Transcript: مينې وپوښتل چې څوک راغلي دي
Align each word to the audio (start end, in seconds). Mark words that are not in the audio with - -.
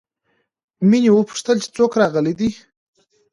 مينې 0.89 1.09
وپوښتل 1.13 1.57
چې 1.63 1.69
څوک 1.75 1.91
راغلي 2.01 2.33
دي 2.39 2.49